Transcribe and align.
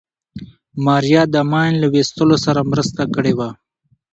ماريا 0.85 1.23
د 1.33 1.35
ماين 1.51 1.73
له 1.81 1.87
ويستلو 1.93 2.35
سره 2.45 2.61
مرسته 2.71 3.03
کړې 3.15 3.33
وه. 3.37 3.49